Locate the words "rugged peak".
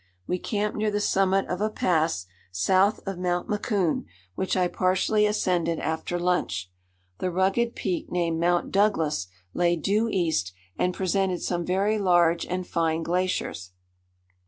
7.29-8.11